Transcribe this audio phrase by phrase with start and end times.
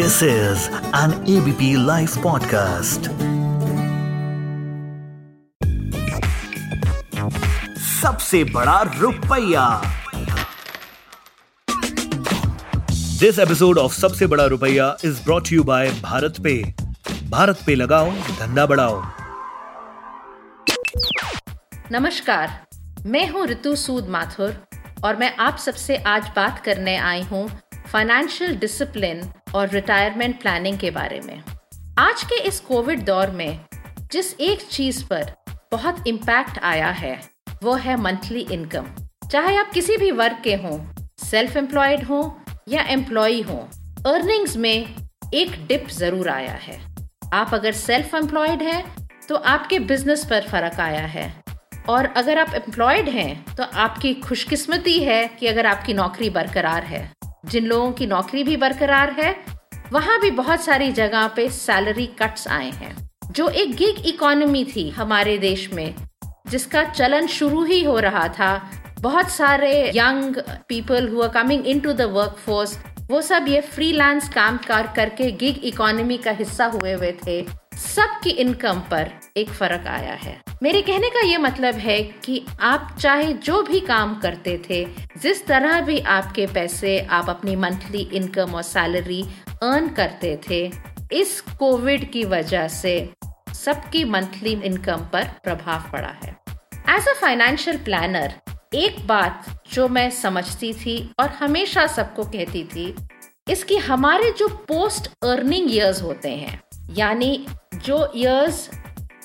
[0.00, 0.62] This is
[0.96, 3.00] an ABP live podcast
[7.86, 9.64] सबसे बड़ा रुपया।
[13.20, 15.90] दिस एपिसोड ऑफ़ सबसे बड़ा रुपया is brought you by
[16.44, 16.54] BharatPe.
[17.66, 19.02] BharatPe लगाओ, धंधा बढ़ाओ।
[21.92, 22.60] नमस्कार,
[23.06, 24.56] मैं हूँ ऋतु सूद माथुर
[25.04, 27.48] और मैं आप सबसे आज बात करने आई हूँ
[27.92, 29.22] फाइनेंशियल डिसिप्लिन
[29.54, 31.42] और रिटायरमेंट प्लानिंग के बारे में।
[31.98, 33.60] आज के इस कोविड दौर में
[34.12, 35.32] जिस एक चीज़ पर
[35.72, 37.20] बहुत इम्पैक्ट आया है,
[37.62, 38.86] वो है मंथली इनकम
[39.30, 40.78] चाहे आप किसी भी वर्ग के हों
[41.20, 42.22] सेल्फ एम्प्लॉयड हों
[42.68, 43.60] या एम्प्लॉय हों
[44.06, 44.94] अर्निंग्स में
[45.34, 46.78] एक डिप ज़रूर आया है।
[47.34, 48.82] आप अगर सेल्फ एम्प्लॉयड हैं
[49.28, 51.32] तो आपके बिज़नेस पर फ़र्क आया है।
[51.88, 57.10] और अगर आप एम्प्लॉयड हैं तो आपकी खुशकिस्मती है कि अगर आपकी नौकरी बरकरार है।
[57.44, 59.34] जिन लोगों की नौकरी भी बरकरार है,
[59.92, 62.96] वहाँ भी बहुत सारी जगह पे सैलरी कट्स आए हैं।
[63.30, 65.94] जो एक गिग इकोनॉमी थी हमारे देश में,
[66.50, 70.36] जिसका चलन शुरू ही हो रहा था, बहुत सारे यंग
[70.68, 72.78] पीपल हुआ coming into the workforce
[73.10, 77.40] वो सब ये फ्रीलांस काम कार करके गिग इकोनॉमी का हिस्सा हुए हुए थे।
[77.80, 82.96] सबकी इनकम पर एक फ़र्क आया है। मेरे कहने का ये मतलब है कि आप
[83.00, 84.84] चाहे जो भी काम करते थे,
[85.22, 89.22] जिस तरह भी आपके पैसे आप अपनी मंथली इनकम और सैलरी
[89.62, 90.66] अर्न करते थे,
[91.12, 92.94] इस कोविड की वजह से
[93.54, 96.36] सबकी मंथली इनकम पर प्रभाव पड़ा है।
[96.88, 98.34] एज अ फाइनेंशियल प्लानर
[98.74, 102.94] एक बात जो मैं समझती थी और हमेशा सबको कहती थी,
[103.50, 107.46] इसकी हमारे जो पोस्ट अर्निंग ईयर्स होते हैं, यानी
[107.84, 108.68] जो ईयर्स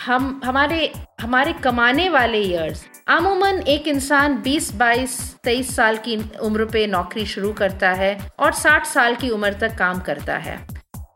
[0.00, 6.64] हम हमारे हमारे कमाने वाले ईयर्स अमूमन एक इंसान 20, 22, 23 साल की उम्र
[6.64, 10.56] पे नौकरी शुरू करता है और 60 साल की उम्र तक काम करता है।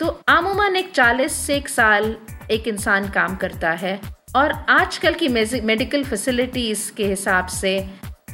[0.01, 2.15] तो अमूमन एक 40 से एक साल
[2.51, 4.00] एक इंसान काम करता है
[4.37, 7.78] और आजकल की मेडिकल फैसिलिटीज़ के हिसाब से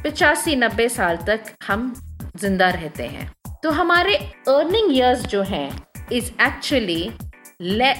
[0.03, 1.93] पिचासी नब्बे साल तक हम
[2.37, 3.31] ज़िंदा रहते हैं।
[3.63, 4.15] तो हमारे
[4.49, 5.69] अर्निंग ईयर्स जो हैं
[6.11, 7.11] is actually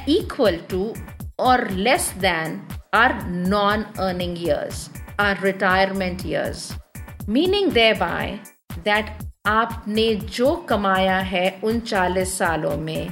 [0.07, 0.93] equal to
[1.39, 6.73] or less than our non earning years, our retirement years.
[7.27, 8.39] Meaning thereby
[8.83, 9.05] that
[9.47, 13.11] आपने जो कमाया है उन 40 सालों में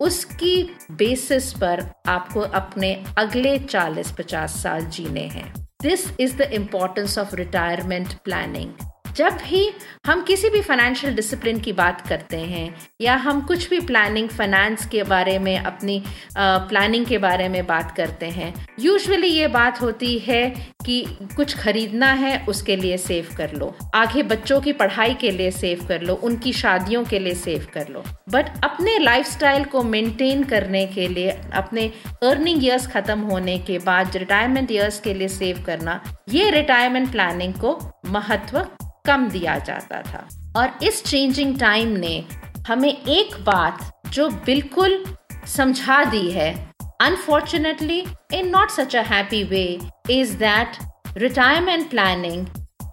[0.00, 0.54] उसकी
[0.90, 8.14] बेसिस पर आपको अपने अगले 40-50 साल जीने हैं this is the importance of retirement
[8.24, 8.87] planning
[9.18, 9.70] जब भी
[10.06, 14.86] हम किसी भी फाइनेंशियल डिसिप्लिन की बात करते हैं, या हम कुछ भी प्लानिंग फाइनेंस
[14.86, 16.02] के बारे में, अपनी
[16.36, 20.44] प्लानिंग के बारे में बात करते हैं यूजुअली ये बात होती है
[20.86, 21.02] कि
[21.36, 25.84] कुछ खरीदना है, उसके लिए सेव कर लो। आगे बच्चों की पढ़ाई के लिए सेव
[25.88, 30.86] कर लो, उनकी शादियों के लिए सेव कर लो। बट अपने लाइफस्टाइल को मेंटेन करने
[30.86, 31.90] के लिए, अपने
[32.22, 37.54] अर्निंग ईयर्स खत्म होने के बाद रिटायरमेंट ईयर्स के लिए सेव करना, ये रिटायरमेंट प्लानिंग
[37.54, 38.66] को महत्व
[39.08, 42.24] कम दिया जाता था। और इस चेंजिंग टाइम ने
[42.68, 45.04] हमें एक बात जो बिल्कुल
[45.46, 46.52] समझा दी है
[47.00, 48.04] unfortunately
[48.34, 49.78] in not such a happy way
[50.10, 50.78] is that
[51.16, 52.46] retirement planning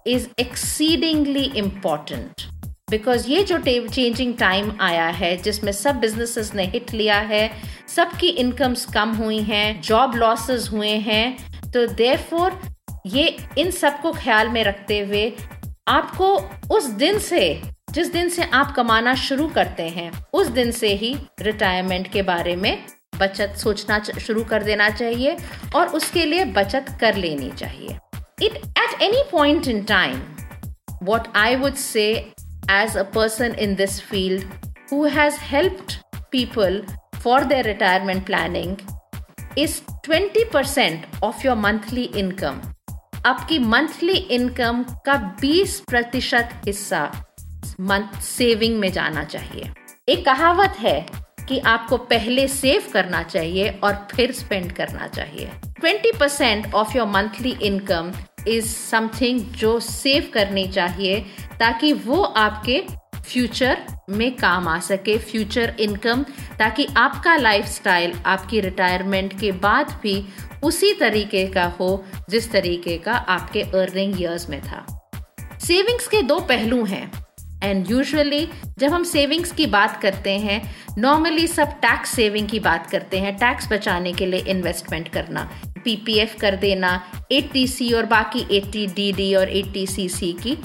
[0.06, 2.42] is exceedingly important
[2.90, 7.50] because ये जो चेंजिंग टाइम आया है, जिसमें सब बिजनेसेस ने हिट लिया है,
[7.88, 11.26] सबकी इनकम्स कम हुई हैं जॉब लॉसेस हुए हैं
[11.72, 12.18] तो देर
[13.06, 15.24] ये इन सबको ख्याल में रखते हुए
[15.86, 16.28] आपको
[16.74, 21.14] उस दिन से, जिस दिन से आप कमाना शुरू करते हैं, उस दिन से ही
[21.40, 22.84] रिटायरमेंट के बारे में
[23.20, 25.36] बचत सोचना शुरू कर देना चाहिए
[25.76, 27.98] और उसके लिए बचत कर लेनी चाहिए।
[28.42, 30.20] It at any point in time
[31.02, 32.10] what I would say
[32.70, 34.44] as a person in this field
[34.92, 35.92] who has helped
[36.32, 36.82] people
[37.22, 38.76] for their retirement planning
[39.58, 42.60] is twenty percent of your monthly income
[43.26, 47.00] आपकी monthly income का 20 प्रतिशत हिस्सा
[47.80, 49.72] month saving में जाना चाहिए।
[50.08, 51.06] एक कहावत है
[51.48, 57.06] कि आपको पहले सेव करना चाहिए और फिर स्पेंड करना चाहिए। 20% percent of your
[57.06, 58.12] monthly income
[58.48, 61.20] is something जो सेव करनी चाहिए
[61.60, 62.84] ताकि वो आपके
[63.16, 63.78] फ्यूचर
[64.10, 66.22] में काम आ सके फ्यूचर इनकम
[66.58, 70.28] ताकि आपका लाइफस्टाइल आपकी रिटायरमेंट के बाद भी
[70.66, 75.10] उसी तरीके का हो जिस तरीके का आपके अर्निंग ईयर्स में था।
[75.60, 77.12] सेविंग्स के दो पहलू हैं।
[77.62, 78.48] एंड यूजुअली
[78.78, 83.36] जब हम सेविंग्स की बात करते हैं नॉर्मली सब टैक्स सेविंग की बात करते हैं
[83.36, 85.50] टैक्स बचाने के लिए इन्वेस्टमेंट करना
[85.84, 90.58] पीपीएफ कर देना एटीसी और बाकी एटीडीडी और एटीसीसी की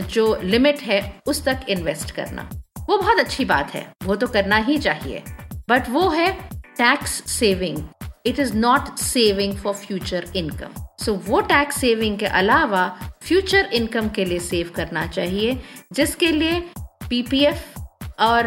[0.00, 2.50] जो लिमिट है, उस तक इन्वेस्ट करना।
[2.90, 5.22] वो बहुत अच्छी बात है। वो तो करना ही चाहिए।
[5.68, 7.78] बट वो है tax saving
[8.26, 12.86] it is not saving for future income so वो टैक्स सेविंग के अलावा
[13.22, 15.58] फ्यूचर इनकम के लिए सेव करना चाहिए,
[15.92, 16.60] जिसके लिए
[17.08, 17.74] पीपीएफ
[18.20, 18.46] और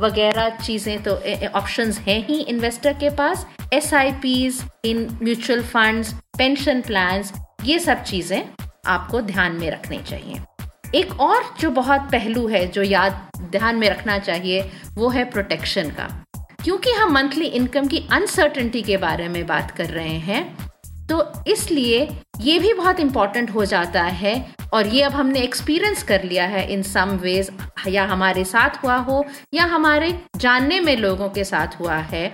[0.00, 1.14] वगैरह चीज़ें तो
[1.50, 7.32] ऑप्शंस हैं ही इन्वेस्टर के पास S I Ps in mutual funds pension plans
[7.64, 8.42] ये सब चीज़ें
[8.86, 10.40] आपको ध्यान में रखनी चाहिए।
[10.94, 15.90] एक और जो बहुत पहलू है जो याद ध्यान में रखना चाहिए, वो है प्रोटेक्शन
[15.90, 16.08] का।
[16.64, 20.42] क्योंकि हम मंथली इनकम की अनसर्टनिटी के बारे में बात कर रहे हैं
[21.08, 22.08] तो इसलिए
[22.40, 24.34] ये भी बहुत इंपॉर्टेंट हो जाता है
[24.72, 27.50] और ये अब हमने एक्सपीरियंस कर लिया है इन सम वेज
[27.88, 29.24] या हमारे साथ हुआ हो,
[29.54, 32.32] या हमारे जानने में लोगों के साथ हुआ है,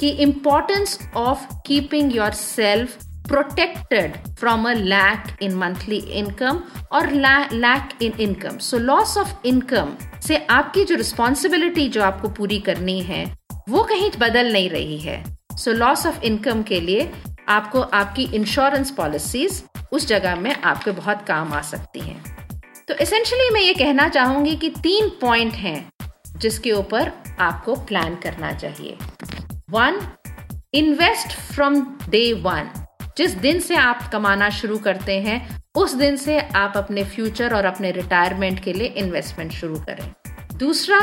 [0.00, 2.98] कि importance of keeping yourself
[3.28, 6.60] protected from a lack in monthly income
[6.92, 9.96] और lack in income so loss of income
[10.26, 13.37] से आपकी जो रिस्पॉन्सिबिलिटी जो आपको पूरी करनी है
[13.68, 15.22] वो कहीं बदल नहीं रही है।
[15.52, 17.10] सो लॉस ऑफ़ इनकम के लिए
[17.48, 19.62] आपको आपकी इंश्योरेंस पॉलिसीज़
[19.92, 22.22] उस जगह में आपके बहुत काम आ सकती हैं।
[22.88, 25.90] तो इसेंशली मैं ये कहना चाहूँगी कि तीन पॉइंट हैं
[26.36, 28.96] जिसके ऊपर आपको प्लान करना चाहिए।
[29.70, 30.00] One
[30.74, 32.70] invest from day one
[33.16, 37.64] जिस दिन से आप कमाना शुरू करते हैं, उस दिन से आप अपने फ्यूचर और
[37.64, 40.12] अपने रिटायरमेंट के लिए इन्वेस्टमेंट शुरू करें।
[40.58, 40.98] दूसरा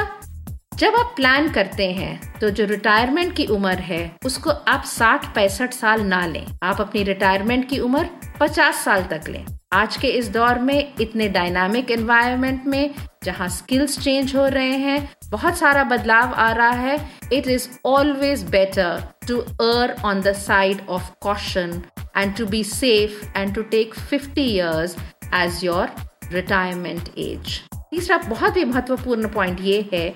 [0.77, 5.73] जब आप प्लान करते हैं तो जो रिटायरमेंट की उम्र है, उसको आप साठ पैंसठ
[5.73, 10.27] साल ना लें। आप अपनी रिटायरमेंट की उम्र पचास साल तक लें। आज के इस
[10.29, 12.93] दौर में इतने डायनामिक एनवायरनमेंट में,
[13.23, 16.97] जहाँ स्किल्स चेंज हो रहे हैं, बहुत सारा बदलाव आ रहा है
[17.33, 21.81] it is always better to err on the side of caution
[22.17, 24.97] and to be safe and to take fifty years
[25.35, 25.89] as your
[26.33, 27.59] retirement age
[27.91, 30.07] तीसरा बहुत ही महत्वपूर्ण पॉइंट ये है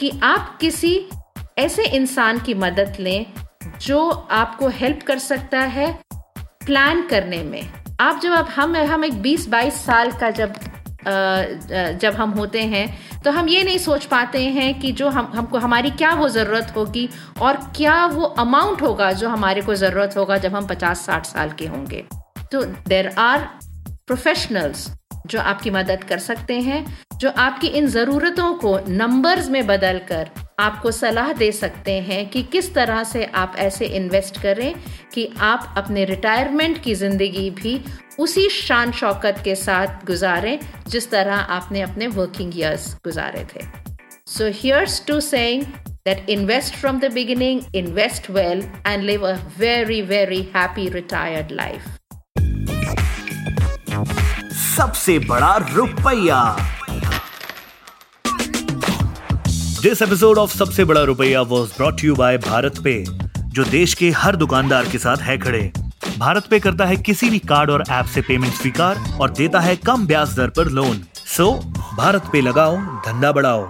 [0.00, 0.98] कि आप किसी
[1.58, 3.26] ऐसे इंसान की मदद लें
[3.80, 5.92] जो आपको हेल्प कर सकता है
[6.36, 7.68] प्लान करने में।
[8.00, 10.54] आप जब आप, हम हम एक 20-22 साल का जब
[12.00, 12.86] जब हम होते हैं
[13.22, 16.72] तो हम ये नहीं सोच पाते हैं कि जो हम, हमको, हमारी क्या वो ज़रूरत
[16.76, 17.08] होगी
[17.40, 21.66] और क्या वो अमाउंट होगा जो हमारे को ज़रूरत होगा जब हम 50-60 साल के
[21.66, 22.04] होंगे।
[22.52, 23.48] तो देर आर
[24.06, 24.88] प्रोफेशनल्स
[25.26, 26.84] जो आपकी मदद कर सकते हैं।
[27.24, 30.30] जो आपकी इन ज़रूरतों को नंबर्स में बदल कर
[30.60, 34.74] आपको सलाह दे सकते हैं कि किस तरह से आप ऐसे इन्वेस्ट करें
[35.14, 37.72] कि आप अपने रिटायरमेंट की ज़िंदगी भी
[38.20, 43.64] उसी शान शौकत के साथ गुजारें जिस तरह आपने अपने वर्किंग ईयर्स गुजारे थे
[44.28, 45.64] so here's to saying
[46.06, 49.30] that invest from the beginning, invest well, and live a
[49.60, 51.86] very, very happy retired life.
[54.76, 56.40] सबसे बड़ा रुपया
[59.84, 62.38] दिस एपिसोड ऑफ़ सबसे बड़ा रुपया was brought you by
[62.84, 63.04] BharatPe
[63.46, 65.72] जो देश के हर दुकानदार के साथ है खड़े।
[66.18, 69.76] भारत पे करता है किसी भी कार्ड और ऐप से पेमेंट स्वीकार और देता है
[69.76, 73.66] कम ब्याज दर पर लोन सो so, भारत पे लगाओ धंधा बढ़ाओ।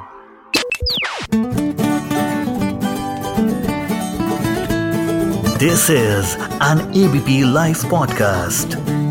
[5.58, 9.03] This is an ABP live podcast